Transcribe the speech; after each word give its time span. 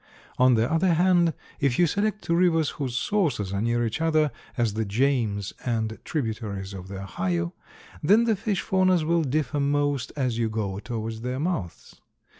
On 0.39 0.55
the 0.55 0.67
other 0.71 0.95
hand, 0.95 1.31
if 1.59 1.77
you 1.77 1.85
select 1.85 2.23
two 2.23 2.33
rivers 2.33 2.71
whose 2.71 2.97
sources 2.97 3.53
are 3.53 3.61
near 3.61 3.85
each 3.85 4.01
other, 4.01 4.31
as 4.57 4.73
the 4.73 4.83
James 4.83 5.53
and 5.63 5.99
tributaries 6.03 6.73
of 6.73 6.87
the 6.87 7.03
Ohio, 7.03 7.53
then 8.01 8.23
the 8.23 8.35
fish 8.35 8.61
faunas 8.63 9.03
will 9.05 9.21
differ 9.23 9.59
most 9.59 10.11
as 10.15 10.39
you 10.39 10.49
go 10.49 10.79
towards 10.79 11.21
their 11.21 11.39
mouths. 11.39 12.01